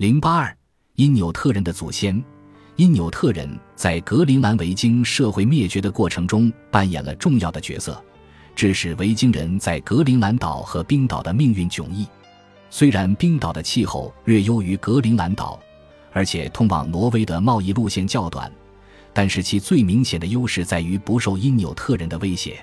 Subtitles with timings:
[0.00, 0.56] 零八二，
[0.94, 2.24] 因纽特人的祖先。
[2.76, 8.02] 因纽特人在格陵兰维京社会灭绝的过程中扮演了重要的角色，
[8.56, 12.08] 致使维京人在格陵兰岛和冰岛的命运迥异。
[12.70, 15.60] 虽然冰岛的气候略优于格陵兰岛，
[16.14, 18.50] 而且通往挪威的贸易路线较短，
[19.12, 22.58] 但是其最明显的优势在于不受因纽特人的威胁。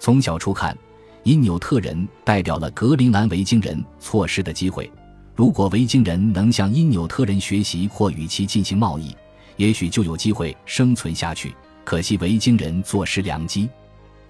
[0.00, 0.76] 从小初看，
[1.22, 4.90] 因纽特人代表了格陵兰维京人错失的机会。
[5.36, 9.14] 如果维京人能向因纽特人学习或与其进行贸易，
[9.56, 11.52] 也许就有机会生存下去。
[11.82, 13.68] 可惜维京人坐失良机。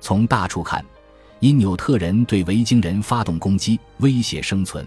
[0.01, 0.85] 从大处看，
[1.41, 4.87] 因纽特人对维京人发动攻击，威胁生存，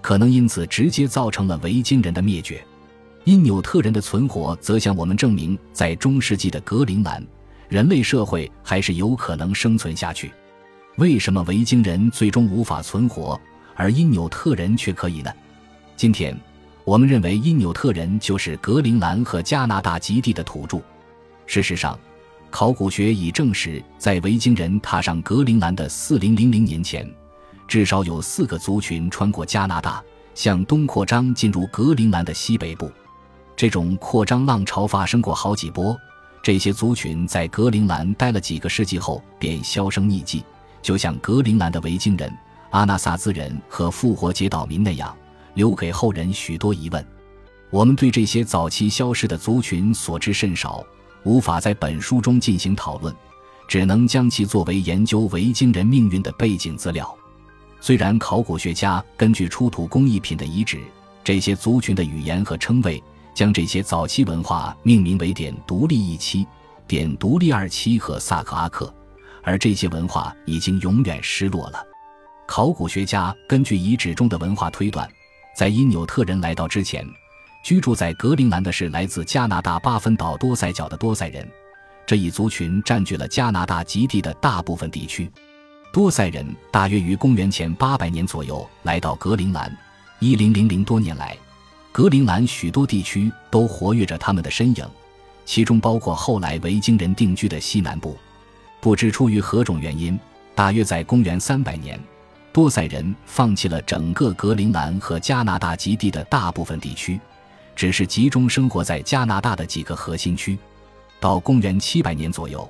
[0.00, 2.64] 可能因此直接造成了维京人的灭绝。
[3.24, 7.22] 因纽特人的存活，则向我们证明，在中世纪的格陵兰，
[7.68, 10.32] 人类社会还是有可能生存下去。
[10.96, 13.38] 为什么维京人最终无法存活，
[13.76, 15.30] 而因纽特人却可以呢？
[15.98, 16.32] 今天。
[16.84, 20.80] 我们认为因纽特人就是格陵兰和加拿大极地的土著。
[21.44, 21.98] 事实上，
[22.50, 27.06] 考古学已证实，在维京人踏上格陵兰的四零零零年前，
[27.66, 30.00] 至少有四个族群穿过加拿大，
[30.34, 32.90] 向东扩张进入格陵兰的西北部。
[33.56, 35.94] 这种扩张浪潮发生过好几波。
[36.42, 40.42] 这些族群在格陵兰待了几个世纪后便销声匿迹，
[40.80, 42.32] 就像格陵兰的维京人、
[42.70, 45.14] 阿纳萨兹人和复活节岛民那样。
[45.58, 47.04] 留给后人许多疑问，
[47.68, 50.86] 我们对这些早期消失的族群所知甚少，
[51.24, 53.12] 无法在本书中进行讨论，
[53.66, 57.12] 只能将其作为研究维京人命运的背景资料。
[57.80, 60.80] 虽然考古学家根据出土工艺品的遗址、
[61.24, 63.02] 这些族群的语言和称谓，
[63.34, 66.46] 将这些早期文化命名为点独立一期、
[66.86, 68.94] 点独立二期和萨克阿克，
[69.42, 71.84] 而这些文化已经永远失落了。
[72.46, 75.10] 考古学家根据遗址中的文化推断。
[75.58, 77.04] 在因纽特人来到之前，
[77.64, 81.44] 居住在格陵兰的是来自加拿大巴芬岛多塞角的多塞人。
[82.06, 85.28] 这一族群占据了加拿大极地的大部分地区。
[85.92, 89.76] 多塞人大约于公元前800年左右来到格陵兰。
[90.20, 91.36] 1000多年来，
[91.90, 94.88] 格陵兰许多地区都活跃着他们的身影，
[95.44, 98.16] 其中包括后来维京人定居的西南部。
[98.80, 100.16] 不知出于何种原因，
[100.54, 102.00] 大约在公元300年。
[102.52, 107.20] 多塞人放弃了整个格陵兰和加拿大极地的大部分地区，
[107.76, 110.58] 只是集中生活在加拿大的几个核心区。
[111.20, 112.68] 到公元700年左右，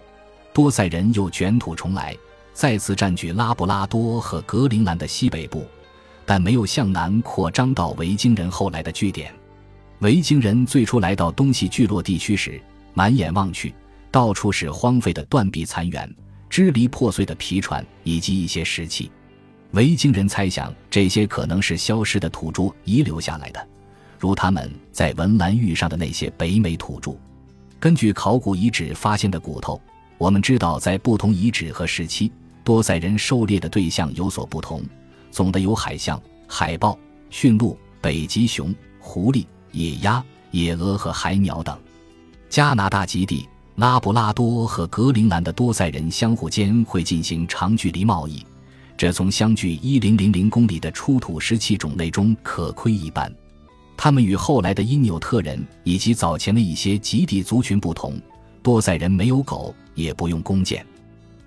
[0.53, 2.17] 多塞人又卷土重来，
[2.53, 5.67] 再次占据拉布拉多和格陵兰的西北部，
[6.27, 9.33] 但没有向南扩张到维京人后来的据点。
[10.01, 12.61] 维京人最初来到东西聚落地区时，
[12.95, 13.75] 满眼望去，
[14.11, 16.15] 到处是荒废的断壁残垣、
[16.49, 19.11] 支离破碎的皮船以及一些石器。
[19.73, 23.69] 维京人猜想，这些可能是消失的土著遗留下来的，
[24.19, 27.13] 如他们在文兰遇上的那些北美土著。
[27.79, 29.81] 根据考古遗址发现的骨头，
[30.17, 32.33] 我们知道，在不同遗址和时期，
[32.65, 34.83] 多塞人狩猎的对象有所不同。
[35.31, 36.99] 总的有海象、海豹、
[37.29, 41.79] 驯鹿、北极熊、狐狸、野鸭、野鹅和海鸟等。
[42.49, 43.47] 加拿大极地、
[43.77, 48.43] 拉布拉多和格陵兰的多塞人相互间会进行长距离贸易。
[48.99, 53.33] 这从相距一零零零公里的出土石器种类中可窥一斑。
[53.97, 58.21] 他们与后来的因纽特人以及早前的一些极地族群不同，
[58.61, 60.85] 多塞人没有狗，也不用弓箭。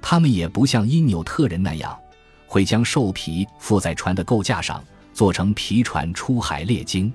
[0.01, 1.93] 他们也不像因纽特人那样，
[2.47, 4.81] 会将兽皮附在船的构架上，
[5.13, 7.11] 做成皮船出海猎鲸。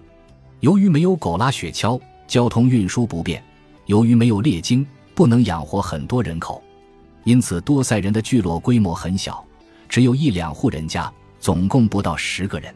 [0.60, 1.98] 由于没有狗拉雪橇，
[2.28, 3.40] 交通运输不便；
[3.86, 6.62] 由于没有猎鲸，不能养活很多人口，
[7.24, 9.42] 因此多塞人的聚落规模很小。
[9.88, 12.74] 只有一两户人家，总共不到十个人，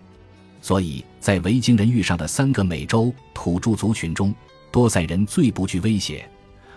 [0.60, 4.34] 所以在维京人遇上的三个美洲土著族群中，
[4.70, 6.28] 多塞人最不具威胁，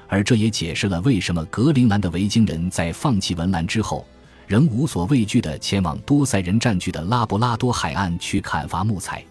[0.07, 4.05] 而这也解释了为什么格陵兰的维京人在放弃文兰之后，
[4.47, 9.23] 仍无所畏惧地前往多塞人占据的拉布拉多海岸去砍伐木材。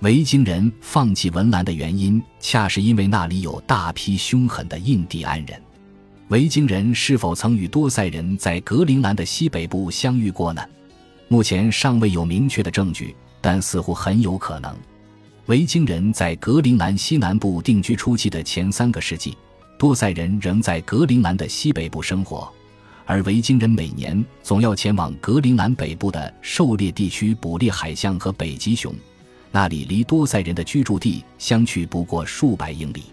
[0.00, 5.60] 维京人放弃文兰的原因，恰是因为那里有大批凶狠的印第安人。
[6.28, 10.62] 维京人是否曾与多塞人在格陵兰的西北部相遇过呢？
[11.26, 14.76] 目前尚未有明确的证据，但似乎很有可能。
[15.46, 19.38] 维京人在格陵兰西南部定居初期的前三个世纪，
[19.78, 22.52] 多塞人仍在格陵兰的西北部生活，
[23.06, 28.94] 而维京人每年总要前往格陵兰北部的狩猎地区捕猎海象和北极熊，
[29.50, 33.04] 那里离多塞人的居住地相去不过数百英里。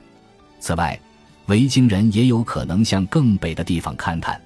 [0.60, 1.00] 此外，
[1.48, 4.40] 维京人也有可能向更北的地方勘探。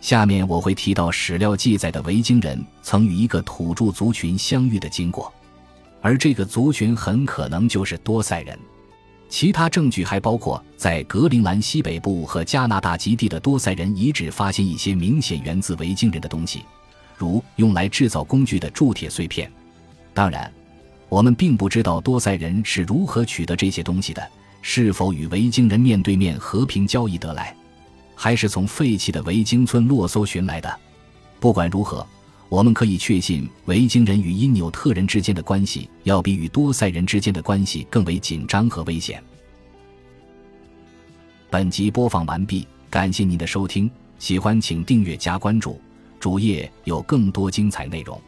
[0.00, 5.32] 下面我会提到史料记载的维京人曾与一个土著族群相遇的经过。
[6.00, 8.58] 而这个族群很可能就是多塞人。
[9.28, 16.64] 其他证据还包括在格陵兰西北部和加拿大极地的多塞人遗址发现一些明显源自维京人的东西，
[17.16, 19.50] 如用来制造工具的铸铁碎片。
[20.12, 20.52] 当然，
[21.08, 24.28] 我们并不知道多塞人是如何取得这些东西的，
[24.62, 27.54] 是否与维京人面对面和平交易得来，
[28.14, 30.80] 还是从废弃的维京村落搜寻来的。
[31.38, 32.06] 不管如何。
[32.48, 39.24] 我们可以确信，维京人与因纽特人之间的关系要比与多塞人之间的关系更为紧张和危险。
[41.48, 45.80] 本集播放完毕，感谢您的收听，喜欢请订阅加关注，
[46.20, 48.20] 主页有更多精彩内容。